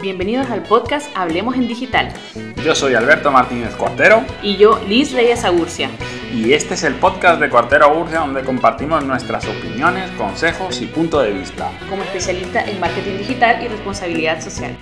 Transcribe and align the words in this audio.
Bienvenidos 0.00 0.48
al 0.50 0.62
podcast 0.62 1.10
Hablemos 1.16 1.56
en 1.56 1.66
Digital. 1.66 2.12
Yo 2.64 2.74
soy 2.74 2.94
Alberto 2.94 3.32
Martínez 3.32 3.74
Cuartero. 3.74 4.24
Y 4.42 4.56
yo, 4.56 4.80
Liz 4.88 5.12
Reyes 5.12 5.44
Agurcia. 5.44 5.90
Y 6.32 6.52
este 6.52 6.74
es 6.74 6.84
el 6.84 6.94
podcast 6.94 7.40
de 7.40 7.50
Cuartero 7.50 7.86
Agurcia 7.86 8.20
donde 8.20 8.42
compartimos 8.44 9.04
nuestras 9.04 9.44
opiniones, 9.46 10.10
consejos 10.12 10.80
y 10.80 10.86
punto 10.86 11.20
de 11.20 11.32
vista. 11.32 11.70
Como 11.88 12.02
especialista 12.04 12.62
en 12.64 12.78
marketing 12.78 13.18
digital 13.18 13.62
y 13.64 13.68
responsabilidad 13.68 14.40
social. 14.40 14.76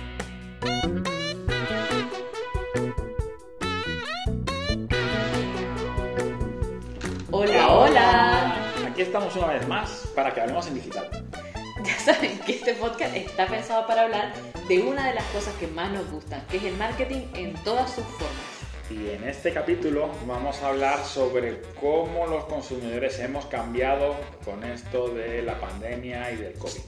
Hola. 7.89 8.71
Aquí 8.85 9.01
estamos 9.01 9.35
una 9.35 9.47
vez 9.47 9.67
más 9.67 10.07
para 10.13 10.31
que 10.31 10.41
hablemos 10.41 10.67
en 10.67 10.75
digital. 10.75 11.09
Ya 11.83 11.97
saben 11.97 12.37
que 12.39 12.51
este 12.51 12.73
podcast 12.73 13.15
está 13.15 13.47
pensado 13.47 13.87
para 13.87 14.01
hablar 14.01 14.33
de 14.67 14.79
una 14.79 15.07
de 15.07 15.15
las 15.15 15.23
cosas 15.27 15.55
que 15.55 15.65
más 15.65 15.91
nos 15.91 16.11
gustan, 16.11 16.45
que 16.51 16.57
es 16.57 16.63
el 16.65 16.75
marketing 16.75 17.21
en 17.33 17.53
todas 17.63 17.89
sus 17.89 18.03
formas. 18.03 18.91
Y 18.91 19.09
en 19.09 19.23
este 19.23 19.53
capítulo 19.53 20.11
vamos 20.27 20.61
a 20.61 20.67
hablar 20.67 21.03
sobre 21.03 21.61
cómo 21.79 22.27
los 22.27 22.43
consumidores 22.45 23.17
hemos 23.19 23.45
cambiado 23.45 24.15
con 24.45 24.63
esto 24.65 25.07
de 25.07 25.41
la 25.41 25.59
pandemia 25.59 26.31
y 26.31 26.35
del 26.35 26.53
COVID. 26.59 26.81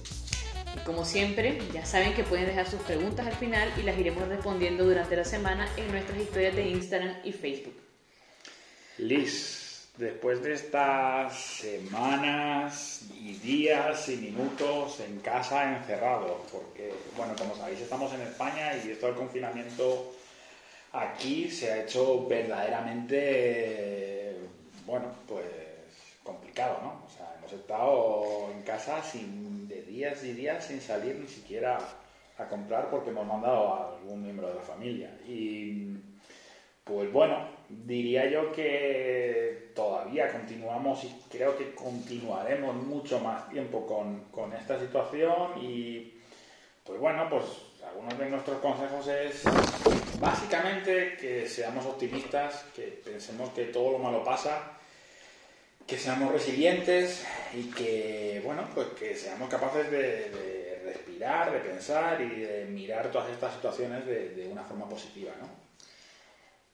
Y 0.76 0.80
como 0.86 1.04
siempre, 1.06 1.58
ya 1.74 1.86
saben 1.86 2.14
que 2.14 2.24
pueden 2.24 2.46
dejar 2.46 2.70
sus 2.70 2.82
preguntas 2.82 3.26
al 3.26 3.36
final 3.38 3.72
y 3.80 3.84
las 3.84 3.98
iremos 3.98 4.28
respondiendo 4.28 4.84
durante 4.84 5.16
la 5.16 5.26
semana 5.26 5.68
en 5.78 5.90
nuestras 5.92 6.20
historias 6.20 6.56
de 6.56 6.68
Instagram 6.68 7.16
y 7.24 7.32
Facebook. 7.32 7.76
Liz, 8.98 9.61
después 10.02 10.42
de 10.42 10.54
estas 10.54 11.40
semanas 11.40 13.04
y 13.14 13.36
días 13.36 14.10
y 14.10 14.18
minutos 14.18 15.00
en 15.00 15.20
casa 15.20 15.78
encerrados, 15.78 16.42
porque, 16.52 16.92
bueno, 17.16 17.36
como 17.38 17.56
sabéis, 17.56 17.82
estamos 17.82 18.12
en 18.14 18.22
España 18.22 18.76
y 18.84 18.90
esto 18.90 19.06
del 19.06 19.16
confinamiento 19.16 20.12
aquí 20.92 21.52
se 21.52 21.72
ha 21.72 21.84
hecho 21.84 22.26
verdaderamente, 22.28 24.38
bueno, 24.88 25.06
pues 25.28 25.46
complicado, 26.24 26.80
¿no? 26.82 27.04
O 27.06 27.10
sea, 27.16 27.36
hemos 27.38 27.54
estado 27.54 28.50
en 28.56 28.64
casa 28.64 29.04
sin, 29.04 29.68
de 29.68 29.84
días 29.84 30.24
y 30.24 30.34
días 30.34 30.66
sin 30.66 30.82
salir 30.82 31.16
ni 31.16 31.28
siquiera 31.28 31.78
a 32.40 32.48
comprar 32.48 32.90
porque 32.90 33.12
hemos 33.12 33.28
mandado 33.28 33.72
a 33.72 33.98
algún 33.98 34.24
miembro 34.24 34.48
de 34.48 34.56
la 34.56 34.62
familia. 34.62 35.16
Y 35.28 35.96
pues 36.84 37.12
bueno, 37.12 37.48
diría 37.70 38.30
yo 38.30 38.52
que 38.52 39.72
todavía 39.76 40.32
continuamos 40.32 41.04
y 41.04 41.22
creo 41.30 41.58
que 41.58 41.74
continuaremos 41.76 42.76
mucho 42.76 43.20
más 43.20 43.50
tiempo 43.50 43.86
con, 43.86 44.54
esta 44.54 44.80
situación 44.80 45.62
y 45.62 46.20
pues 46.84 47.00
bueno, 47.00 47.28
pues 47.30 47.44
algunos 47.88 48.18
de 48.18 48.30
nuestros 48.30 48.58
consejos 48.60 49.08
es 49.08 49.44
básicamente 50.20 51.16
que 51.18 51.48
seamos 51.48 51.86
optimistas, 51.86 52.66
que 52.76 53.02
pensemos 53.04 53.50
que 53.52 53.66
todo 53.66 53.92
lo 53.92 54.00
malo 54.00 54.24
pasa, 54.24 54.78
que 55.86 55.98
seamos 55.98 56.32
resilientes 56.32 57.26
y 57.54 57.70
que 57.70 58.42
bueno, 58.44 58.68
pues 58.74 58.88
que 59.00 59.16
seamos 59.16 59.50
capaces 59.50 59.92
de, 59.92 60.82
respirar, 60.84 61.52
de 61.52 61.60
pensar 61.60 62.20
y 62.22 62.42
de 62.42 62.66
mirar 62.66 63.12
todas 63.12 63.30
estas 63.30 63.54
situaciones 63.54 64.06
de, 64.06 64.30
de 64.30 64.48
una 64.48 64.64
forma 64.64 64.90
positiva, 64.90 65.34
¿no? 65.40 65.71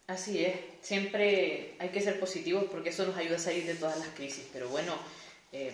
Así 0.08 0.46
es, 0.46 0.56
siempre 0.80 1.76
hay 1.80 1.90
que 1.90 2.00
ser 2.00 2.18
positivos 2.18 2.64
porque 2.72 2.92
eso 2.92 3.06
nos 3.06 3.18
ayuda 3.18 3.36
a 3.36 3.40
salir 3.40 3.66
de 3.66 3.76
todas 3.76 4.00
las 4.00 4.08
crisis. 4.10 4.48
Pero 4.54 4.70
bueno, 4.70 4.94
eh, 5.52 5.74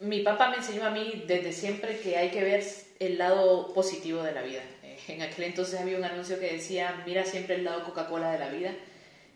mi 0.00 0.22
papá 0.22 0.50
me 0.50 0.56
enseñó 0.56 0.84
a 0.84 0.90
mí 0.90 1.22
desde 1.24 1.52
siempre 1.52 2.00
que 2.00 2.16
hay 2.16 2.30
que 2.30 2.42
ver 2.42 2.64
el 2.98 3.16
lado 3.16 3.72
positivo 3.72 4.24
de 4.24 4.32
la 4.32 4.42
vida. 4.42 4.62
Eh, 4.82 4.98
en 5.06 5.22
aquel 5.22 5.44
entonces 5.44 5.80
había 5.80 5.96
un 5.98 6.02
anuncio 6.02 6.40
que 6.40 6.54
decía, 6.54 7.04
mira 7.06 7.24
siempre 7.24 7.54
el 7.54 7.64
lado 7.64 7.84
Coca-Cola 7.84 8.32
de 8.32 8.38
la 8.40 8.48
vida. 8.48 8.74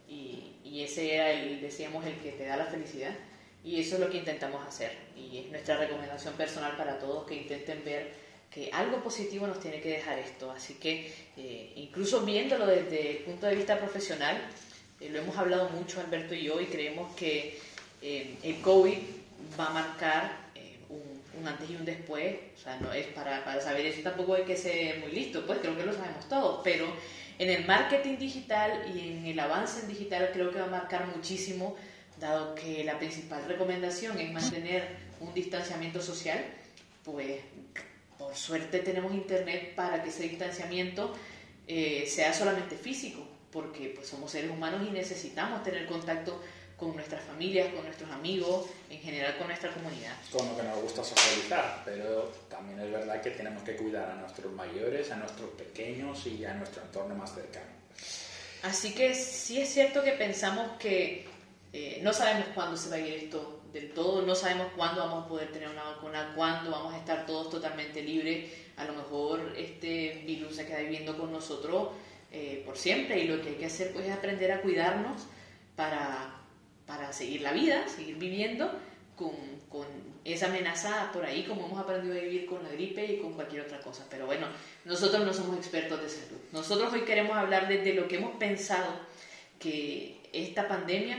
Y, 0.09 0.56
y 0.64 0.82
ese 0.82 1.14
era, 1.14 1.30
el, 1.30 1.60
decíamos, 1.60 2.04
el 2.04 2.16
que 2.16 2.32
te 2.32 2.47
da 2.47 2.56
la 2.56 2.66
felicidad. 2.66 3.14
Y 3.62 3.80
eso 3.80 3.94
es 3.94 4.00
lo 4.00 4.10
que 4.10 4.19
intentamos 4.19 4.66
hacer. 4.66 4.91
Y 5.16 5.38
es 5.38 5.47
nuestra 5.47 5.76
recomendación 5.76 6.34
personal 6.34 6.76
para 6.76 6.98
todos 6.98 7.25
que 7.25 7.36
intenten 7.36 7.84
ver 7.84 8.10
que 8.50 8.70
algo 8.72 9.02
positivo 9.02 9.46
nos 9.46 9.60
tiene 9.60 9.80
que 9.80 9.90
dejar 9.90 10.18
esto. 10.18 10.50
Así 10.50 10.74
que 10.74 11.12
eh, 11.36 11.72
incluso 11.76 12.22
viéndolo 12.22 12.66
desde 12.66 13.10
el 13.10 13.16
punto 13.18 13.46
de 13.46 13.54
vista 13.54 13.78
profesional, 13.78 14.36
eh, 15.00 15.08
lo 15.10 15.20
hemos 15.20 15.36
hablado 15.36 15.68
mucho 15.70 16.00
Alberto 16.00 16.34
y 16.34 16.44
yo 16.44 16.60
y 16.60 16.66
creemos 16.66 17.14
que 17.14 17.58
eh, 18.02 18.36
el 18.42 18.60
COVID 18.60 18.98
va 19.58 19.66
a 19.68 19.70
marcar 19.70 20.50
un, 20.88 21.46
antes 21.46 21.70
y 21.70 21.76
un 21.76 21.84
después. 21.84 22.36
O 22.56 22.58
sea, 22.58 22.76
no 22.80 22.92
es 22.92 23.06
para, 23.08 23.44
para 23.44 23.60
saber 23.60 23.86
eso 23.86 24.02
tampoco 24.02 24.34
hay 24.34 24.42
que 24.42 24.56
ser 24.56 24.98
muy 24.98 25.12
listo, 25.12 25.46
pues 25.46 25.60
creo 25.60 25.76
que 25.76 25.86
lo 25.86 25.94
sabemos 25.94 26.28
todos, 26.28 26.60
pero 26.64 26.92
en 27.38 27.48
el 27.48 27.64
marketing 27.64 28.18
digital 28.18 28.92
y 28.94 29.08
en 29.08 29.26
el 29.26 29.40
avance 29.40 29.80
en 29.80 29.88
digital 29.88 30.30
creo 30.32 30.50
que 30.50 30.58
va 30.58 30.66
a 30.66 30.70
marcar 30.70 31.06
muchísimo, 31.06 31.76
dado 32.18 32.54
que 32.54 32.84
la 32.84 32.98
principal 32.98 33.44
recomendación 33.46 34.18
es 34.18 34.30
mantener 34.30 34.88
un 35.20 35.32
distanciamiento 35.32 36.02
social, 36.02 36.44
pues 37.02 37.40
por 38.20 38.36
suerte 38.36 38.81
tenemos 38.81 39.14
internet 39.14 39.75
para 39.75 40.03
que 40.03 40.10
ese 40.10 40.25
distanciamiento 40.25 41.14
eh, 41.66 42.06
sea 42.06 42.34
solamente 42.34 42.76
físico, 42.76 43.26
porque 43.50 43.94
pues, 43.97 44.08
somos 44.08 44.31
seres 44.31 44.50
humanos 44.50 44.86
y 44.86 44.92
necesitamos 44.92 45.62
tener 45.62 45.86
contacto 45.86 46.38
con 46.76 46.94
nuestras 46.94 47.22
familias, 47.25 47.72
con 47.72 47.84
nuestros 47.84 48.10
amigos, 48.10 48.66
en 48.91 49.00
general 49.00 49.38
con 49.38 49.47
nuestra 49.47 49.72
comunidad. 49.72 50.14
Con 50.30 50.47
lo 50.48 50.56
que 50.56 50.62
nos 50.62 50.82
gusta 50.82 51.03
socializar, 51.03 51.82
pero 51.84 52.30
también 52.50 52.78
es 52.80 52.92
verdad 52.92 53.22
que 53.22 53.30
tenemos 53.30 53.62
que 53.62 53.76
cuidar 53.76 54.10
a 54.10 54.14
nuestros 54.16 54.53
mayores, 54.53 55.10
a 55.10 55.16
nuestros 55.16 55.50
pequeños 55.50 56.26
y 56.26 56.44
a 56.44 56.53
nuestro 56.54 56.82
entorno 56.82 57.14
más 57.14 57.34
cercano. 57.34 57.70
Así 58.62 58.94
que 58.94 59.14
sí 59.14 59.60
es 59.60 59.70
cierto 59.70 60.03
que 60.03 60.12
pensamos 60.12 60.78
que 60.78 61.26
eh, 61.72 62.00
no 62.03 62.12
sabemos 62.12 62.48
cuándo 62.54 62.76
se 62.76 62.91
va 62.91 62.97
a 62.97 63.00
ir 63.00 63.14
esto 63.14 63.59
del 63.72 63.92
todo, 63.92 64.22
no 64.22 64.34
sabemos 64.34 64.69
cuándo 64.76 65.00
vamos 65.00 65.25
a 65.25 65.28
poder 65.28 65.53
tener 65.53 65.69
una 65.69 65.84
vacuna, 65.84 66.32
cuándo 66.34 66.70
vamos 66.70 66.94
a 66.94 66.98
estar 66.98 67.26
todos 67.26 67.50
totalmente 67.50 68.03
libres. 68.03 68.53
A 68.76 68.84
lo 68.84 68.94
mejor 68.94 69.53
este 69.56 70.22
virus 70.26 70.56
se 70.56 70.66
queda 70.66 70.81
viviendo 70.81 71.16
con 71.16 71.31
nosotros 71.31 71.91
eh, 72.32 72.62
por 72.64 72.76
siempre 72.76 73.20
y 73.20 73.28
lo 73.28 73.41
que 73.42 73.50
hay 73.50 73.54
que 73.56 73.66
hacer 73.66 73.92
pues, 73.92 74.06
es 74.06 74.12
aprender 74.12 74.53
a 74.53 74.62
cuidarnos 74.62 75.22
para, 75.76 76.41
para 76.86 77.12
seguir 77.12 77.42
la 77.42 77.53
vida, 77.53 77.88
seguir 77.88 78.16
viviendo 78.16 78.70
con, 79.16 79.32
con, 79.69 80.10
esa 80.22 80.47
amenaza 80.47 81.10
por 81.14 81.25
ahí 81.25 81.44
como 81.44 81.64
hemos 81.64 81.80
aprendido 81.80 82.14
a 82.14 82.20
vivir 82.20 82.44
con 82.44 82.62
la 82.62 82.69
gripe 82.69 83.04
y 83.06 83.19
con 83.19 83.32
cualquier 83.32 83.62
otra 83.62 83.80
cosa. 83.80 84.06
Pero 84.10 84.26
bueno, 84.26 84.47
nosotros 84.84 85.25
no 85.25 85.32
somos 85.32 85.56
expertos 85.56 86.00
de 86.00 86.09
salud. 86.09 86.38
Nosotros 86.53 86.92
hoy 86.92 87.03
queremos 87.03 87.36
hablar 87.36 87.69
de 87.69 87.94
lo 87.94 88.06
que 88.06 88.16
hemos 88.16 88.36
pensado 88.36 88.92
que 89.59 90.20
esta 90.32 90.69
pandemia 90.69 91.19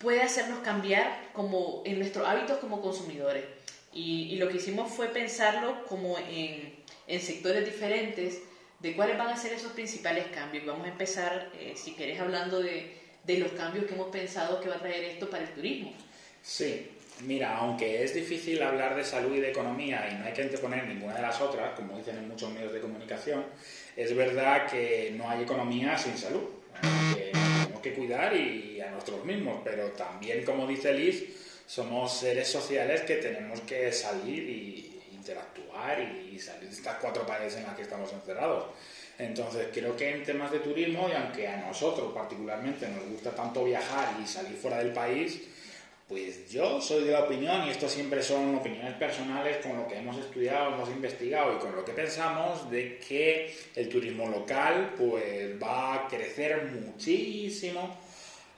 puede 0.00 0.22
hacernos 0.22 0.60
cambiar 0.60 1.28
como 1.34 1.82
en 1.84 1.98
nuestros 1.98 2.26
hábitos 2.26 2.58
como 2.58 2.80
consumidores. 2.80 3.44
Y, 3.92 4.36
lo 4.36 4.48
que 4.48 4.56
hicimos 4.56 4.90
fue 4.90 5.08
pensarlo 5.08 5.84
como 5.86 6.16
en, 6.18 6.80
sectores 7.20 7.64
diferentes 7.64 8.40
de 8.78 8.94
cuáles 8.94 9.18
van 9.18 9.28
a 9.28 9.36
ser 9.36 9.52
esos 9.52 9.72
principales 9.72 10.26
cambios. 10.28 10.64
Vamos 10.64 10.86
a 10.86 10.90
empezar, 10.90 11.50
eh, 11.58 11.74
si 11.76 11.94
querés, 11.94 12.20
hablando 12.20 12.62
de, 12.62 12.98
los 13.26 13.52
cambios 13.52 13.84
que 13.86 13.94
hemos 13.94 14.08
pensado 14.08 14.60
que 14.60 14.68
va 14.68 14.76
a 14.76 14.80
traer 14.80 15.04
esto 15.04 15.28
para 15.30 15.44
el 15.44 15.50
turismo. 15.50 15.92
Sí, 16.42 16.88
Mira, 17.22 17.58
aunque 17.58 18.02
es 18.02 18.14
difícil 18.14 18.62
hablar 18.62 18.96
de 18.96 19.04
salud 19.04 19.36
y 19.36 19.40
de 19.40 19.50
economía 19.50 20.08
y 20.10 20.14
no 20.14 20.24
hay 20.24 20.32
que 20.32 20.40
anteponer 20.40 20.86
ninguna 20.86 21.16
de 21.16 21.22
las 21.22 21.38
otras, 21.38 21.74
como 21.76 21.98
dicen 21.98 22.16
en 22.16 22.26
muchos 22.26 22.50
medios 22.50 22.72
de 22.72 22.80
comunicación, 22.80 23.44
es 23.94 24.16
verdad 24.16 24.66
que 24.66 25.12
no 25.14 25.28
hay 25.28 25.42
economía 25.42 25.98
sin 25.98 26.16
salud 26.16 26.48
tenemos 27.80 27.82
que 27.82 27.94
cuidar 27.94 28.36
y 28.36 28.80
a 28.80 28.90
nosotros 28.90 29.24
mismos, 29.24 29.60
pero 29.64 29.88
también, 29.92 30.44
como 30.44 30.66
dice 30.66 30.92
Liz, 30.92 31.24
somos 31.66 32.18
seres 32.18 32.48
sociales 32.48 33.02
que 33.02 33.16
tenemos 33.16 33.60
que 33.60 33.92
salir 33.92 34.42
y 34.48 35.00
interactuar 35.12 36.00
y 36.00 36.38
salir 36.38 36.68
de 36.68 36.74
estas 36.74 36.96
cuatro 36.96 37.26
paredes 37.26 37.56
en 37.56 37.64
las 37.64 37.74
que 37.74 37.82
estamos 37.82 38.12
encerrados. 38.12 38.66
Entonces, 39.18 39.68
creo 39.72 39.96
que 39.96 40.10
en 40.10 40.24
temas 40.24 40.50
de 40.50 40.60
turismo, 40.60 41.08
y 41.08 41.12
aunque 41.12 41.46
a 41.46 41.58
nosotros 41.58 42.12
particularmente 42.14 42.88
nos 42.88 43.04
gusta 43.04 43.30
tanto 43.32 43.64
viajar 43.64 44.16
y 44.22 44.26
salir 44.26 44.56
fuera 44.56 44.78
del 44.78 44.92
país, 44.92 45.40
pues 46.10 46.50
yo 46.50 46.80
soy 46.80 47.04
de 47.04 47.12
la 47.12 47.20
opinión, 47.20 47.68
y 47.68 47.70
esto 47.70 47.88
siempre 47.88 48.20
son 48.20 48.56
opiniones 48.56 48.94
personales 48.94 49.58
con 49.58 49.76
lo 49.76 49.86
que 49.86 49.96
hemos 49.96 50.18
estudiado, 50.18 50.74
hemos 50.74 50.88
investigado 50.88 51.54
y 51.54 51.58
con 51.60 51.76
lo 51.76 51.84
que 51.84 51.92
pensamos, 51.92 52.68
de 52.68 52.98
que 52.98 53.54
el 53.76 53.88
turismo 53.88 54.26
local 54.28 54.94
pues 54.98 55.62
va 55.62 55.94
a 55.94 56.08
crecer 56.08 56.64
muchísimo 56.64 57.96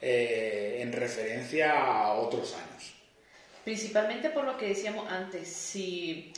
eh, 0.00 0.78
en 0.80 0.94
referencia 0.94 1.78
a 1.78 2.14
otros 2.14 2.54
años. 2.54 2.94
Principalmente 3.64 4.30
por 4.30 4.44
lo 4.44 4.56
que 4.56 4.68
decíamos 4.68 5.06
antes, 5.12 5.46
si, 5.46 6.32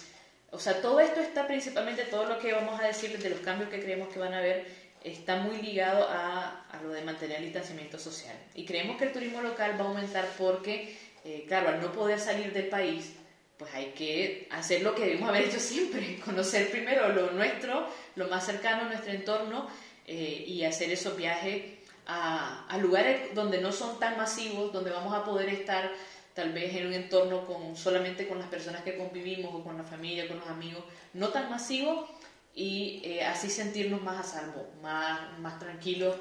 o 0.50 0.58
sea, 0.58 0.82
todo 0.82 0.98
esto 0.98 1.20
está 1.20 1.46
principalmente, 1.46 2.06
todo 2.06 2.24
lo 2.26 2.40
que 2.40 2.52
vamos 2.52 2.80
a 2.80 2.88
decir 2.88 3.16
de 3.16 3.30
los 3.30 3.38
cambios 3.38 3.70
que 3.70 3.80
creemos 3.80 4.08
que 4.12 4.18
van 4.18 4.34
a 4.34 4.38
haber, 4.38 4.66
está 5.04 5.36
muy 5.36 5.60
ligado 5.60 6.08
a, 6.08 6.64
a, 6.70 6.82
lo 6.82 6.88
de 6.88 7.02
mantener 7.02 7.38
el 7.38 7.44
distanciamiento 7.44 7.98
social. 7.98 8.34
Y 8.54 8.64
creemos 8.64 8.96
que 8.96 9.04
el 9.04 9.12
turismo 9.12 9.42
local 9.42 9.78
va 9.78 9.84
a 9.84 9.88
aumentar 9.88 10.26
porque, 10.38 10.96
eh, 11.24 11.44
claro, 11.46 11.68
al 11.68 11.80
no 11.80 11.92
poder 11.92 12.18
salir 12.18 12.52
del 12.52 12.68
país, 12.68 13.12
pues 13.58 13.72
hay 13.74 13.92
que 13.92 14.48
hacer 14.50 14.82
lo 14.82 14.94
que 14.94 15.04
debemos 15.04 15.28
haber 15.28 15.44
hecho 15.44 15.60
siempre, 15.60 16.18
conocer 16.24 16.70
primero 16.70 17.10
lo 17.10 17.30
nuestro, 17.32 17.86
lo 18.16 18.28
más 18.28 18.46
cercano 18.46 18.84
a 18.84 18.88
nuestro 18.88 19.12
entorno 19.12 19.68
eh, 20.06 20.44
y 20.46 20.64
hacer 20.64 20.90
esos 20.90 21.16
viajes 21.16 21.62
a, 22.06 22.66
a, 22.66 22.78
lugares 22.78 23.34
donde 23.34 23.60
no 23.60 23.72
son 23.72 23.98
tan 23.98 24.16
masivos, 24.16 24.72
donde 24.72 24.90
vamos 24.90 25.14
a 25.14 25.24
poder 25.24 25.50
estar 25.50 25.90
tal 26.34 26.52
vez 26.52 26.74
en 26.74 26.88
un 26.88 26.94
entorno 26.94 27.46
con 27.46 27.76
solamente 27.76 28.26
con 28.26 28.38
las 28.38 28.48
personas 28.48 28.82
que 28.82 28.96
convivimos 28.96 29.54
o 29.54 29.62
con 29.62 29.76
la 29.76 29.84
familia, 29.84 30.26
con 30.26 30.40
los 30.40 30.48
amigos, 30.48 30.82
no 31.12 31.28
tan 31.28 31.48
masivos 31.48 32.10
y 32.54 33.00
eh, 33.04 33.24
así 33.24 33.50
sentirnos 33.50 34.02
más 34.02 34.20
a 34.20 34.38
salvo, 34.38 34.68
más, 34.82 35.38
más 35.40 35.58
tranquilos. 35.58 36.16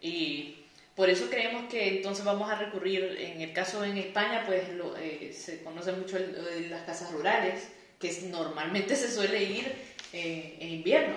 Y 0.00 0.64
por 0.94 1.10
eso 1.10 1.28
creemos 1.28 1.64
que 1.68 1.96
entonces 1.96 2.24
vamos 2.24 2.50
a 2.50 2.54
recurrir, 2.54 3.16
en 3.18 3.40
el 3.40 3.52
caso 3.52 3.84
en 3.84 3.98
España, 3.98 4.44
pues 4.46 4.62
eh, 4.98 5.32
se 5.32 5.62
conoce 5.62 5.92
mucho 5.92 6.16
el, 6.16 6.70
las 6.70 6.82
casas 6.82 7.10
rurales, 7.10 7.68
que 7.98 8.12
normalmente 8.30 8.94
se 8.96 9.10
suele 9.10 9.42
ir 9.42 9.74
eh, 10.12 10.56
en 10.60 10.68
invierno, 10.70 11.16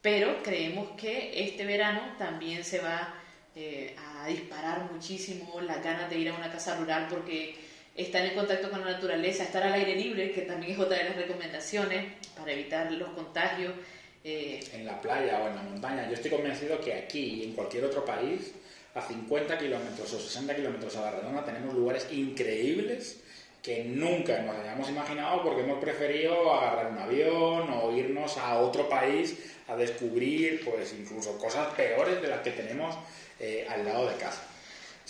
pero 0.00 0.42
creemos 0.42 0.90
que 0.96 1.44
este 1.44 1.64
verano 1.64 2.00
también 2.18 2.64
se 2.64 2.78
va 2.78 3.14
eh, 3.56 3.96
a 3.98 4.26
disparar 4.28 4.92
muchísimo 4.92 5.60
las 5.60 5.82
ganas 5.82 6.08
de 6.08 6.18
ir 6.18 6.28
a 6.28 6.34
una 6.34 6.52
casa 6.52 6.76
rural 6.76 7.08
porque 7.10 7.56
estar 7.96 8.24
en 8.24 8.34
contacto 8.34 8.70
con 8.70 8.80
la 8.84 8.92
naturaleza, 8.92 9.44
estar 9.44 9.62
al 9.62 9.74
aire 9.74 9.96
libre, 9.96 10.32
que 10.32 10.42
también 10.42 10.72
es 10.72 10.78
otra 10.78 10.98
de 10.98 11.04
las 11.04 11.16
recomendaciones 11.16 12.12
para 12.36 12.52
evitar 12.52 12.90
los 12.92 13.10
contagios. 13.10 13.74
en 14.22 14.84
la 14.84 15.00
playa 15.00 15.40
o 15.42 15.48
en 15.48 15.56
la 15.56 15.62
montaña. 15.62 16.06
Yo 16.08 16.14
estoy 16.14 16.30
convencido 16.30 16.80
que 16.80 16.92
aquí 16.92 17.40
y 17.40 17.44
en 17.44 17.52
cualquier 17.54 17.84
otro 17.84 18.04
país 18.04 18.52
a 18.94 19.00
50 19.00 19.56
kilómetros 19.56 20.12
o 20.12 20.20
60 20.20 20.54
kilómetros 20.56 20.96
a 20.96 21.02
la 21.02 21.10
redonda 21.12 21.44
tenemos 21.44 21.74
lugares 21.74 22.06
increíbles 22.10 23.20
que 23.62 23.84
nunca 23.84 24.40
nos 24.42 24.56
hayamos 24.56 24.88
imaginado 24.88 25.42
porque 25.42 25.62
hemos 25.62 25.78
preferido 25.78 26.52
agarrar 26.52 26.92
un 26.92 26.98
avión 26.98 27.70
o 27.70 27.96
irnos 27.96 28.36
a 28.38 28.58
otro 28.58 28.88
país 28.88 29.36
a 29.68 29.76
descubrir 29.76 30.64
pues 30.64 30.94
incluso 30.98 31.38
cosas 31.38 31.72
peores 31.74 32.20
de 32.20 32.28
las 32.28 32.40
que 32.40 32.50
tenemos 32.50 32.96
eh, 33.38 33.66
al 33.68 33.84
lado 33.84 34.08
de 34.08 34.16
casa. 34.16 34.42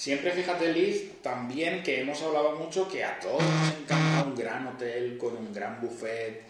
Siempre 0.01 0.31
fíjate 0.31 0.73
Liz, 0.73 1.21
también 1.21 1.83
que 1.83 2.01
hemos 2.01 2.23
hablado 2.23 2.53
mucho 2.57 2.89
que 2.89 3.05
a 3.05 3.21
todos 3.21 3.43
nos 3.43 3.75
encanta 3.83 4.25
un 4.25 4.35
gran 4.35 4.67
hotel 4.67 5.19
con 5.19 5.37
un 5.37 5.53
gran 5.53 5.79
buffet 5.79 6.41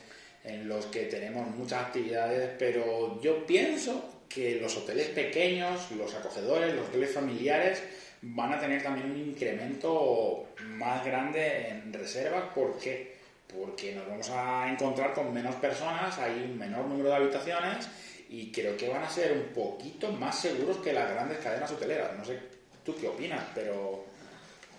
en 0.45 0.69
los 0.69 0.87
que 0.87 1.07
tenemos 1.07 1.49
muchas 1.57 1.87
actividades, 1.87 2.53
pero 2.57 3.21
yo 3.21 3.45
pienso 3.45 4.23
que 4.29 4.61
los 4.61 4.77
hoteles 4.77 5.09
pequeños, 5.09 5.91
los 5.99 6.15
acogedores, 6.15 6.77
los 6.77 6.87
hoteles 6.87 7.13
familiares 7.13 7.83
van 8.23 8.53
a 8.53 8.61
tener 8.61 8.85
también 8.85 9.11
un 9.11 9.19
incremento 9.19 10.51
más 10.61 11.05
grande 11.05 11.71
en 11.71 11.93
reservas. 11.93 12.45
¿Por 12.55 12.79
qué? 12.79 13.17
Porque 13.53 13.97
nos 13.97 14.07
vamos 14.07 14.31
a 14.31 14.71
encontrar 14.71 15.13
con 15.13 15.35
menos 15.35 15.57
personas, 15.57 16.17
hay 16.19 16.41
un 16.49 16.57
menor 16.57 16.87
número 16.87 17.09
de 17.09 17.17
habitaciones 17.17 17.89
y 18.29 18.53
creo 18.53 18.77
que 18.77 18.89
van 18.89 19.03
a 19.03 19.11
ser 19.11 19.33
un 19.33 19.53
poquito 19.53 20.13
más 20.13 20.39
seguros 20.39 20.77
que 20.77 20.93
las 20.93 21.11
grandes 21.11 21.39
cadenas 21.39 21.73
hoteleras. 21.73 22.17
No 22.17 22.25
sé 22.25 22.60
tú 22.85 22.95
qué 23.01 23.09
opinas, 23.09 23.45
pero... 23.55 24.05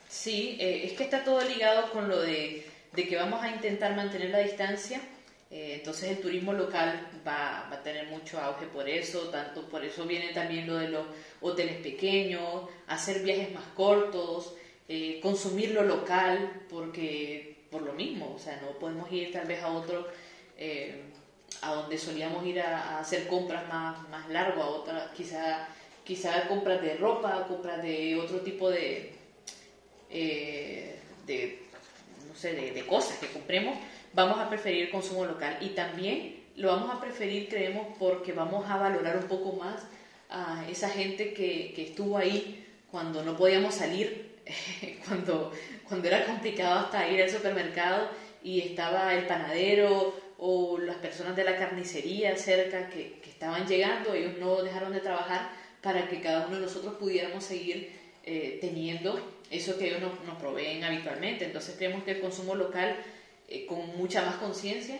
Sí, 0.07 0.57
eh, 0.59 0.81
es 0.85 0.93
que 0.93 1.03
está 1.03 1.23
todo 1.23 1.41
ligado 1.41 1.89
con 1.91 2.09
lo 2.09 2.19
de, 2.19 2.65
de 2.93 3.07
que 3.07 3.15
vamos 3.15 3.41
a 3.41 3.49
intentar 3.49 3.95
mantener 3.95 4.29
la 4.29 4.39
distancia. 4.39 4.99
Eh, 5.49 5.75
entonces 5.75 6.09
el 6.09 6.21
turismo 6.21 6.53
local 6.53 7.09
va, 7.27 7.67
va, 7.69 7.75
a 7.75 7.83
tener 7.83 8.07
mucho 8.07 8.39
auge 8.39 8.67
por 8.67 8.87
eso, 8.87 9.29
tanto 9.29 9.67
por 9.67 9.83
eso 9.83 10.05
viene 10.05 10.33
también 10.33 10.65
lo 10.65 10.77
de 10.77 10.87
los 10.87 11.05
hoteles 11.41 11.77
pequeños, 11.77 12.69
hacer 12.87 13.21
viajes 13.21 13.53
más 13.53 13.65
cortos, 13.75 14.53
eh, 14.87 15.19
consumir 15.21 15.71
lo 15.71 15.83
local, 15.83 16.63
porque 16.69 17.65
por 17.69 17.81
lo 17.81 17.93
mismo, 17.93 18.33
o 18.35 18.39
sea, 18.39 18.61
no 18.61 18.77
podemos 18.79 19.11
ir 19.11 19.31
tal 19.31 19.47
vez 19.47 19.63
a 19.63 19.69
otro, 19.69 20.07
eh, 20.57 21.01
a 21.61 21.73
donde 21.73 21.97
solíamos 21.97 22.45
ir 22.45 22.61
a, 22.61 22.99
hacer 22.99 23.27
compras 23.27 23.67
más, 23.67 24.07
más 24.09 24.29
largo, 24.29 24.61
a 24.61 24.67
otra, 24.67 25.11
quizá, 25.15 25.67
quizá 26.03 26.47
compras 26.47 26.81
de 26.81 26.95
ropa, 26.95 27.45
compras 27.47 27.81
de 27.83 28.15
otro 28.17 28.41
tipo 28.41 28.69
de, 28.69 29.13
de 30.09 31.59
no 32.27 32.35
sé, 32.35 32.53
de, 32.53 32.71
de 32.71 32.85
cosas 32.85 33.17
que 33.17 33.27
compremos 33.27 33.77
vamos 34.13 34.39
a 34.39 34.49
preferir 34.49 34.85
el 34.85 34.91
consumo 34.91 35.25
local. 35.25 35.57
Y 35.61 35.69
también 35.69 36.43
lo 36.55 36.69
vamos 36.69 36.93
a 36.93 36.99
preferir, 36.99 37.49
creemos, 37.49 37.87
porque 37.97 38.33
vamos 38.33 38.69
a 38.69 38.77
valorar 38.77 39.17
un 39.17 39.27
poco 39.27 39.53
más 39.53 39.83
a 40.29 40.65
esa 40.69 40.89
gente 40.89 41.33
que, 41.33 41.73
que 41.75 41.83
estuvo 41.83 42.17
ahí 42.17 42.65
cuando 42.89 43.23
no 43.23 43.37
podíamos 43.37 43.75
salir, 43.75 44.39
cuando, 45.07 45.51
cuando 45.87 46.07
era 46.07 46.25
complicado 46.25 46.79
hasta 46.79 47.07
ir 47.07 47.21
al 47.21 47.29
supermercado 47.29 48.09
y 48.43 48.61
estaba 48.61 49.13
el 49.13 49.25
panadero 49.27 50.15
o 50.37 50.77
las 50.77 50.97
personas 50.97 51.35
de 51.35 51.43
la 51.43 51.57
carnicería 51.57 52.35
cerca 52.35 52.89
que, 52.89 53.19
que 53.21 53.29
estaban 53.29 53.67
llegando, 53.67 54.13
ellos 54.13 54.37
no 54.39 54.63
dejaron 54.63 54.91
de 54.91 54.99
trabajar 54.99 55.49
para 55.81 56.07
que 56.07 56.21
cada 56.21 56.47
uno 56.47 56.57
de 56.57 56.63
nosotros 56.63 56.95
pudiéramos 56.95 57.43
seguir 57.43 57.91
eh, 58.23 58.59
teniendo 58.61 59.19
eso 59.49 59.77
que 59.77 59.87
ellos 59.87 60.01
nos, 60.01 60.37
proveen 60.37 60.83
habitualmente. 60.83 61.45
Entonces 61.45 61.75
creemos 61.77 62.03
que 62.03 62.11
el 62.11 62.21
consumo 62.21 62.55
local 62.55 62.95
eh, 63.47 63.65
con 63.65 63.97
mucha 63.97 64.23
más 64.23 64.35
conciencia, 64.35 64.99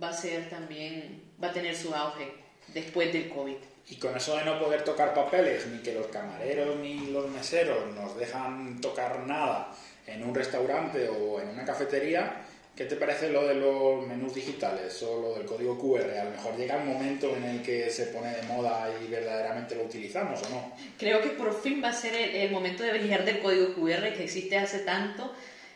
va 0.00 0.08
a 0.10 0.12
ser 0.12 0.48
también, 0.48 1.22
va 1.42 1.48
a 1.48 1.52
tener 1.52 1.76
su 1.76 1.94
auge 1.94 2.32
después 2.68 3.12
del 3.12 3.28
COVID. 3.28 3.56
Y 3.88 3.96
con 3.96 4.16
eso 4.16 4.36
de 4.36 4.44
no 4.44 4.58
poder 4.58 4.84
tocar 4.84 5.12
papeles, 5.12 5.66
ni 5.66 5.80
que 5.80 5.92
los 5.92 6.06
camareros 6.06 6.76
ni 6.76 7.10
los 7.10 7.28
meseros 7.28 7.92
nos 7.94 8.16
dejan 8.16 8.80
tocar 8.80 9.26
nada 9.26 9.74
en 10.06 10.22
un 10.22 10.34
restaurante 10.34 11.08
o 11.08 11.40
en 11.40 11.48
una 11.48 11.64
cafetería, 11.64 12.44
¿qué 12.76 12.84
te 12.84 12.96
parece 12.96 13.30
lo 13.30 13.46
de 13.46 13.54
los 13.54 14.06
menús 14.06 14.34
digitales 14.34 15.02
o 15.02 15.20
lo 15.20 15.34
del 15.34 15.46
código 15.46 15.78
QR? 15.78 16.10
A 16.18 16.24
lo 16.24 16.30
mejor 16.30 16.56
llega 16.56 16.76
un 16.76 16.88
momento 16.88 17.36
en 17.36 17.44
el 17.44 17.62
que 17.62 17.90
se 17.90 18.06
pone 18.06 18.34
de 18.34 18.42
moda 18.42 18.90
y 19.02 19.10
verdaderamente 19.10 19.74
lo 19.74 19.84
utilizamos 19.84 20.42
o 20.42 20.50
no. 20.50 20.72
Creo 20.98 21.20
que 21.20 21.30
por 21.30 21.60
fin 21.60 21.82
va 21.82 21.88
a 21.88 21.92
ser 21.92 22.14
el, 22.14 22.36
el 22.36 22.50
momento 22.50 22.82
de 22.82 22.92
brillar 22.92 23.24
del 23.24 23.40
código 23.40 23.74
QR 23.74 24.12
que 24.14 24.24
existe 24.24 24.56
hace 24.56 24.80
tanto 24.80 25.32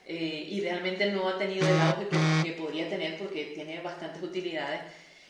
eh, 0.07 0.49
y 0.51 0.61
realmente 0.61 1.11
no 1.11 1.29
ha 1.29 1.39
tenido 1.39 1.67
el 1.67 1.81
auge 1.81 2.09
que, 2.45 2.53
podría 2.53 2.89
tener 2.89 3.17
porque 3.17 3.53
tiene 3.55 3.81
bastantes 3.81 4.23
utilidades. 4.23 4.81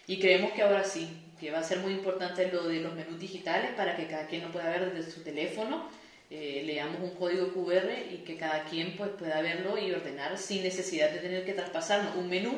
Y 0.07 0.19
creemos 0.19 0.53
que 0.53 0.63
ahora 0.63 0.85
sí, 0.85 1.09
que 1.39 1.51
va 1.51 1.61
a 1.61 1.65
ser 1.65 1.79
muy 1.79 1.93
importante 1.93 2.51
lo 2.53 2.65
de 2.65 2.81
los 2.81 2.95
menús 2.95 3.19
digitales 3.19 3.71
para 3.77 3.97
que 3.97 4.07
cada 4.07 4.27
quien 4.27 4.43
lo 4.43 4.51
pueda 4.51 4.69
ver 4.71 4.93
desde 4.93 5.11
su 5.11 5.23
teléfono, 5.23 5.89
eh, 6.31 6.63
leamos 6.65 7.01
un 7.01 7.11
código 7.11 7.53
QR 7.53 7.91
y 8.11 8.19
que 8.19 8.37
cada 8.37 8.65
quien 8.65 8.97
pues, 8.97 9.11
pueda 9.11 9.41
verlo 9.43 9.79
y 9.79 9.93
ordenar 9.93 10.39
sin 10.39 10.63
necesidad 10.63 11.11
de 11.11 11.19
tener 11.19 11.45
que 11.45 11.53
traspasarnos 11.53 12.17
un 12.17 12.29
menú 12.29 12.53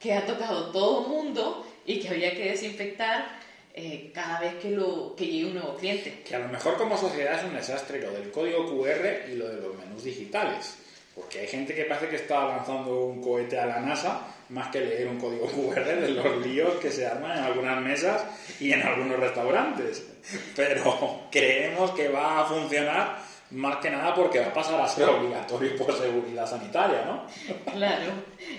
que 0.00 0.14
ha 0.14 0.26
tocado 0.26 0.72
todo 0.72 1.02
el 1.02 1.08
mundo 1.08 1.66
y 1.86 2.00
que 2.00 2.08
había 2.08 2.34
que 2.34 2.50
desinfectar 2.50 3.40
eh, 3.74 4.10
cada 4.12 4.40
vez 4.40 4.54
que, 4.56 4.70
lo, 4.70 5.14
que 5.16 5.26
llegue 5.26 5.46
un 5.46 5.54
nuevo 5.54 5.76
cliente. 5.76 6.22
Que 6.26 6.36
a 6.36 6.40
lo 6.40 6.48
mejor 6.48 6.76
como 6.76 6.96
sociedad 6.96 7.38
es 7.38 7.44
un 7.44 7.54
desastre 7.54 8.00
lo 8.00 8.12
del 8.12 8.30
código 8.30 8.66
QR 8.66 9.30
y 9.30 9.36
lo 9.36 9.48
de 9.48 9.60
los 9.60 9.76
menús 9.78 10.04
digitales. 10.04 10.76
Porque 11.14 11.40
hay 11.40 11.46
gente 11.46 11.74
que 11.74 11.84
parece 11.84 12.08
que 12.08 12.16
está 12.16 12.46
lanzando 12.46 13.04
un 13.04 13.22
cohete 13.22 13.58
a 13.58 13.66
la 13.66 13.80
NASA 13.80 14.22
más 14.48 14.68
que 14.68 14.80
leer 14.80 15.08
un 15.08 15.18
código 15.18 15.46
QR 15.74 15.84
de 15.84 16.08
los 16.08 16.46
líos 16.46 16.74
que 16.74 16.90
se 16.90 17.06
arman 17.06 17.38
en 17.38 17.44
algunas 17.44 17.80
mesas 17.82 18.24
y 18.60 18.72
en 18.72 18.82
algunos 18.82 19.18
restaurantes. 19.18 20.06
Pero 20.54 21.28
creemos 21.30 21.90
que 21.92 22.08
va 22.08 22.40
a 22.40 22.44
funcionar 22.44 23.18
más 23.52 23.76
que 23.76 23.90
nada 23.90 24.14
porque 24.14 24.40
va 24.40 24.46
a 24.46 24.54
pasar 24.54 24.80
a 24.80 24.88
ser 24.88 25.08
obligatorio 25.08 25.76
por 25.76 25.96
seguridad 25.96 26.46
sanitaria, 26.46 27.04
¿no? 27.04 27.26
Claro, 27.72 28.12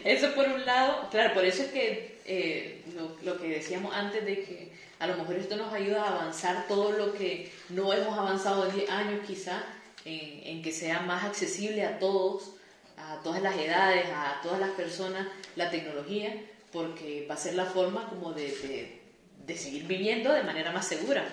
eso 0.04 0.34
por 0.36 0.48
un 0.48 0.66
lado, 0.66 1.10
claro, 1.10 1.34
por 1.34 1.44
eso 1.46 1.64
es 1.64 1.70
que 1.70 2.20
eh, 2.26 2.84
lo, 3.24 3.38
que 3.38 3.48
decíamos 3.48 3.94
antes 3.96 4.24
de 4.26 4.44
que 4.44 4.72
a 5.00 5.08
lo 5.08 5.18
mejor 5.18 5.36
esto 5.36 5.56
nos 5.56 5.74
ayuda 5.74 6.04
a 6.04 6.10
avanzar 6.10 6.68
todo 6.68 6.92
lo 6.92 7.14
que 7.14 7.52
no 7.70 7.92
hemos 7.92 8.18
avanzado 8.18 8.70
en 8.70 8.76
10 8.76 8.90
años 8.90 9.20
quizá, 9.26 9.64
en, 10.06 10.62
que 10.62 10.72
sea 10.72 11.02
más 11.02 11.24
accesible 11.24 11.86
a 11.86 12.00
todos, 12.00 12.52
a 12.98 13.22
todas 13.24 13.42
las 13.42 13.58
edades, 13.58 14.06
a 14.14 14.40
todas 14.44 14.60
las 14.60 14.72
personas, 14.72 15.28
la 15.56 15.70
tecnología, 15.70 16.36
porque 16.72 17.26
va 17.30 17.36
a 17.36 17.38
ser 17.38 17.56
la 17.56 17.66
forma 17.66 18.10
como 18.10 18.34
de, 18.34 19.00
de, 19.46 19.58
seguir 19.58 19.86
viviendo 19.86 20.34
de 20.34 20.44
manera 20.44 20.72
más 20.72 20.88
segura. 20.88 21.26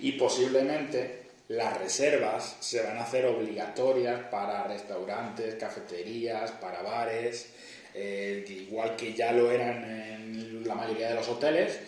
Y 0.00 0.12
posiblemente 0.12 1.24
las 1.48 1.76
reservas 1.76 2.56
se 2.60 2.82
van 2.82 2.96
a 2.98 3.02
hacer 3.02 3.26
obligatorias 3.26 4.28
para 4.30 4.66
restaurantes, 4.66 5.56
cafeterías, 5.56 6.52
para 6.52 6.82
bares, 6.82 7.50
eh, 7.94 8.44
igual 8.48 8.96
que 8.96 9.12
ya 9.12 9.32
lo 9.32 9.50
eran 9.50 9.84
en 9.84 10.66
la 10.66 10.74
mayoría 10.74 11.10
de 11.10 11.14
los 11.14 11.28
hoteles, 11.28 11.78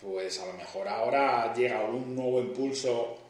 pues 0.00 0.38
a 0.40 0.46
lo 0.46 0.52
mejor 0.52 0.86
ahora 0.88 1.52
llega 1.54 1.82
un 1.84 2.14
nuevo 2.14 2.40
impulso 2.40 3.25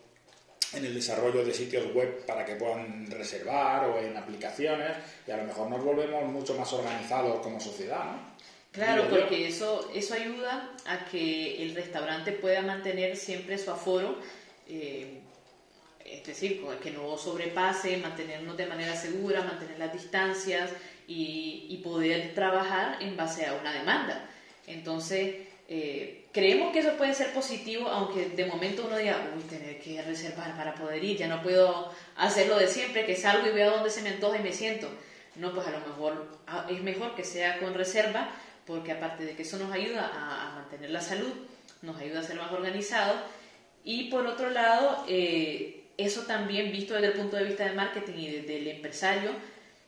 en 0.72 0.84
el 0.84 0.94
desarrollo 0.94 1.44
de 1.44 1.54
sitios 1.54 1.92
web 1.94 2.24
para 2.26 2.44
que 2.44 2.56
puedan 2.56 3.10
reservar 3.10 3.88
o 3.88 3.98
en 3.98 4.16
aplicaciones 4.16 4.92
y 5.26 5.30
a 5.30 5.36
lo 5.36 5.44
mejor 5.44 5.70
nos 5.70 5.82
volvemos 5.82 6.24
mucho 6.24 6.54
más 6.54 6.72
organizados 6.72 7.40
como 7.40 7.60
sociedad, 7.60 8.04
¿no? 8.04 8.36
Claro, 8.72 9.08
porque 9.08 9.48
eso, 9.48 9.90
eso 9.94 10.12
ayuda 10.12 10.70
a 10.84 11.06
que 11.06 11.62
el 11.62 11.74
restaurante 11.74 12.32
pueda 12.32 12.60
mantener 12.60 13.16
siempre 13.16 13.56
su 13.56 13.70
aforo, 13.70 14.18
eh, 14.68 15.22
es 16.04 16.26
decir, 16.26 16.62
que 16.82 16.90
no 16.90 17.16
sobrepase, 17.16 17.96
mantenernos 17.96 18.54
de 18.54 18.66
manera 18.66 18.94
segura, 18.94 19.42
mantener 19.42 19.78
las 19.78 19.94
distancias 19.94 20.70
y, 21.08 21.68
y 21.70 21.78
poder 21.78 22.34
trabajar 22.34 23.02
en 23.02 23.16
base 23.16 23.46
a 23.46 23.54
una 23.54 23.72
demanda. 23.72 24.28
Entonces, 24.66 25.36
eh, 25.68 26.26
creemos 26.32 26.72
que 26.72 26.78
eso 26.78 26.92
puede 26.96 27.14
ser 27.14 27.32
positivo, 27.32 27.88
aunque 27.88 28.28
de 28.28 28.46
momento 28.46 28.84
uno 28.86 28.96
diga, 28.96 29.32
uy, 29.36 29.42
tener 29.44 29.80
que 29.80 30.00
reservar 30.02 30.56
para 30.56 30.74
poder 30.74 31.02
ir, 31.02 31.16
ya 31.16 31.26
no 31.26 31.42
puedo 31.42 31.92
hacerlo 32.16 32.56
de 32.56 32.68
siempre, 32.68 33.04
que 33.04 33.16
salgo 33.16 33.48
y 33.48 33.52
veo 33.52 33.72
dónde 33.72 33.90
se 33.90 34.02
me 34.02 34.10
antoja 34.10 34.38
y 34.38 34.42
me 34.42 34.52
siento. 34.52 34.88
No, 35.34 35.52
pues 35.52 35.66
a 35.66 35.70
lo 35.70 35.80
mejor 35.80 36.38
es 36.70 36.82
mejor 36.82 37.14
que 37.14 37.24
sea 37.24 37.58
con 37.58 37.74
reserva, 37.74 38.28
porque 38.64 38.92
aparte 38.92 39.24
de 39.24 39.34
que 39.34 39.42
eso 39.42 39.58
nos 39.58 39.72
ayuda 39.72 40.10
a, 40.14 40.54
mantener 40.54 40.90
la 40.90 41.00
salud, 41.00 41.32
nos 41.82 41.98
ayuda 42.00 42.20
a 42.20 42.24
ser 42.24 42.36
más 42.36 42.52
organizados, 42.52 43.20
y 43.84 44.08
por 44.10 44.26
otro 44.26 44.50
lado, 44.50 45.04
eh, 45.08 45.84
eso 45.96 46.22
también 46.22 46.72
visto 46.72 46.94
desde 46.94 47.08
el 47.08 47.12
punto 47.14 47.36
de 47.36 47.44
vista 47.44 47.64
de 47.64 47.74
marketing 47.74 48.14
y 48.14 48.30
del 48.40 48.68
empresario, 48.68 49.30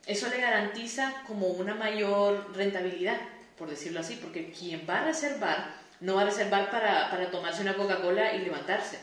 eso 0.06 0.28
le 0.28 0.40
garantiza 0.40 1.22
como 1.26 1.48
una 1.48 1.74
mayor 1.74 2.56
rentabilidad 2.56 3.18
por 3.58 3.68
decirlo 3.68 4.00
así, 4.00 4.18
porque 4.20 4.50
quien 4.50 4.86
va 4.88 5.00
a 5.00 5.04
reservar 5.06 5.88
no 6.00 6.14
va 6.14 6.22
a 6.22 6.26
reservar 6.26 6.70
para, 6.70 7.10
para 7.10 7.30
tomarse 7.30 7.62
una 7.62 7.74
Coca-Cola 7.74 8.34
y 8.34 8.40
levantarse, 8.40 8.98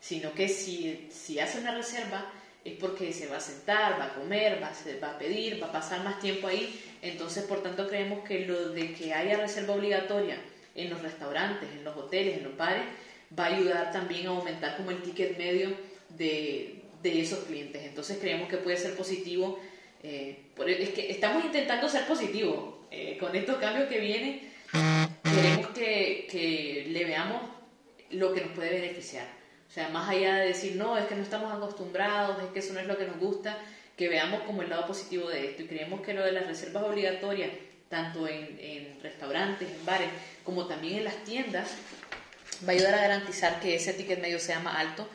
sino 0.00 0.32
que 0.32 0.48
si, 0.48 1.08
si 1.10 1.40
hace 1.40 1.58
una 1.58 1.74
reserva 1.74 2.24
es 2.64 2.74
porque 2.78 3.12
se 3.12 3.28
va 3.28 3.36
a 3.36 3.40
sentar, 3.40 3.98
va 3.98 4.06
a 4.06 4.14
comer, 4.14 4.60
va 4.62 4.68
a, 4.68 5.00
va 5.02 5.10
a 5.12 5.18
pedir, 5.18 5.62
va 5.62 5.68
a 5.68 5.72
pasar 5.72 6.02
más 6.02 6.18
tiempo 6.18 6.48
ahí. 6.48 6.80
Entonces, 7.00 7.44
por 7.44 7.62
tanto, 7.62 7.86
creemos 7.88 8.26
que 8.26 8.40
lo 8.40 8.70
de 8.70 8.92
que 8.92 9.14
haya 9.14 9.36
reserva 9.36 9.74
obligatoria 9.74 10.36
en 10.74 10.90
los 10.90 11.00
restaurantes, 11.00 11.68
en 11.70 11.84
los 11.84 11.96
hoteles, 11.96 12.38
en 12.38 12.44
los 12.44 12.56
bares, 12.56 12.82
va 13.38 13.46
a 13.46 13.56
ayudar 13.56 13.92
también 13.92 14.26
a 14.26 14.30
aumentar 14.30 14.76
como 14.76 14.90
el 14.90 15.00
ticket 15.02 15.38
medio 15.38 15.76
de, 16.10 16.82
de 17.02 17.20
esos 17.20 17.40
clientes. 17.44 17.82
Entonces, 17.84 18.18
creemos 18.20 18.48
que 18.48 18.56
puede 18.56 18.76
ser 18.76 18.96
positivo. 18.96 19.60
Eh, 20.02 20.50
es 20.66 20.90
que 20.90 21.10
estamos 21.10 21.44
intentando 21.44 21.88
ser 21.88 22.04
positivos. 22.06 22.75
Eh, 22.98 23.18
con 23.18 23.36
estos 23.36 23.56
cambios 23.58 23.90
que 23.90 24.00
vienen, 24.00 24.40
queremos 25.22 25.68
que, 25.74 26.26
que, 26.30 26.86
le 26.88 27.04
veamos 27.04 27.42
lo 28.10 28.32
que 28.32 28.40
nos 28.40 28.52
puede 28.52 28.70
beneficiar. 28.70 29.26
O 29.68 29.70
sea, 29.70 29.90
más 29.90 30.08
allá 30.08 30.36
de 30.36 30.46
decir, 30.48 30.76
no, 30.76 30.96
es 30.96 31.04
que 31.04 31.14
no 31.14 31.22
estamos 31.22 31.52
acostumbrados, 31.52 32.42
es 32.42 32.48
que 32.52 32.60
eso 32.60 32.72
no 32.72 32.80
es 32.80 32.86
lo 32.86 32.96
que 32.96 33.06
nos 33.06 33.18
gusta, 33.18 33.58
que 33.98 34.08
veamos 34.08 34.44
como 34.44 34.62
el 34.62 34.70
lado 34.70 34.86
positivo 34.86 35.28
de 35.28 35.44
esto. 35.44 35.62
Y 35.62 35.66
creemos 35.66 36.00
que 36.00 36.14
lo 36.14 36.24
de 36.24 36.32
las 36.32 36.46
reservas 36.46 36.84
obligatorias, 36.84 37.50
tanto 37.90 38.26
en, 38.26 38.58
en 38.58 38.98
restaurantes, 39.02 39.68
en 39.68 39.84
bares, 39.84 40.08
como 40.42 40.66
también 40.66 40.96
en 40.96 41.04
las 41.04 41.22
tiendas, 41.24 41.76
va 42.66 42.72
a 42.72 42.76
ayudar 42.76 42.94
a 42.94 43.02
garantizar 43.02 43.60
que 43.60 43.74
ese 43.74 43.92
ticket 43.92 44.22
medio 44.22 44.38
sea 44.38 44.58
más 44.60 44.74
alto. 44.78 45.06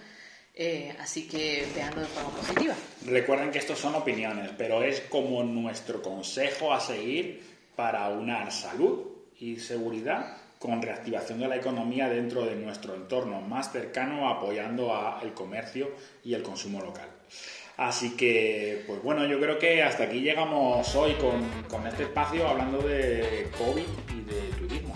Eh, 0.53 0.93
así 0.99 1.27
que 1.27 1.65
veanlo 1.73 2.01
de 2.01 2.07
forma 2.07 2.29
positiva. 2.29 2.75
Recuerden 3.07 3.49
que 3.49 3.57
estos 3.57 3.79
son 3.79 3.95
opiniones, 3.95 4.51
pero 4.55 4.83
es 4.83 4.99
como 5.01 5.43
nuestro 5.43 5.99
consejo 6.03 6.71
a 6.71 6.79
seguir 6.79 7.50
para 7.75 8.09
unar 8.09 8.51
salud 8.51 9.07
y 9.39 9.57
seguridad 9.57 10.37
con 10.59 10.81
reactivación 10.81 11.39
de 11.39 11.47
la 11.47 11.55
economía 11.55 12.07
dentro 12.07 12.45
de 12.45 12.55
nuestro 12.55 12.93
entorno 12.93 13.41
más 13.41 13.71
cercano, 13.71 14.29
apoyando 14.29 14.95
al 14.95 15.33
comercio 15.33 15.89
y 16.23 16.35
el 16.35 16.43
consumo 16.43 16.79
local. 16.81 17.09
Así 17.77 18.15
que, 18.15 18.83
pues 18.85 19.01
bueno, 19.01 19.25
yo 19.25 19.39
creo 19.39 19.57
que 19.57 19.81
hasta 19.81 20.03
aquí 20.03 20.19
llegamos 20.19 20.95
hoy 20.95 21.13
con, 21.13 21.41
con 21.63 21.87
este 21.87 22.03
espacio 22.03 22.47
hablando 22.47 22.77
de 22.77 23.49
COVID 23.57 23.87
y 24.15 24.21
de 24.21 24.41
turismo. 24.55 24.93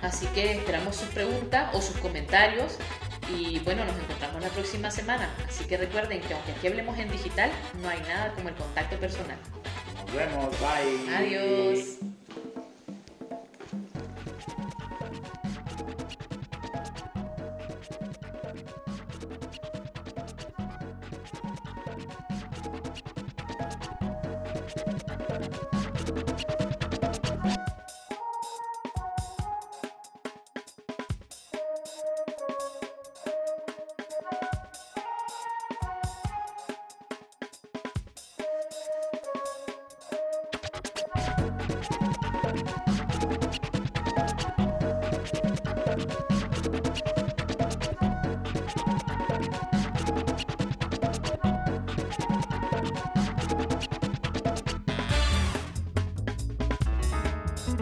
Así 0.00 0.26
que 0.26 0.52
esperamos 0.52 0.94
sus 0.94 1.08
preguntas 1.08 1.74
o 1.74 1.82
sus 1.82 1.96
comentarios 1.96 2.78
y 3.36 3.58
bueno, 3.60 3.84
nos 3.84 3.96
encontramos 3.96 4.42
la 4.42 4.48
próxima 4.50 4.90
semana. 4.90 5.34
Así 5.48 5.64
que 5.64 5.76
recuerden 5.76 6.20
que 6.20 6.34
aunque 6.34 6.52
aquí 6.52 6.66
hablemos 6.68 6.98
en 6.98 7.10
digital, 7.10 7.50
no 7.82 7.88
hay 7.88 8.00
nada 8.00 8.32
como 8.34 8.48
el 8.48 8.54
contacto 8.54 8.96
personal. 8.98 9.38
Nos 10.02 10.10
vemos, 10.14 10.56
bye. 10.58 11.14
Adiós. 11.14 11.98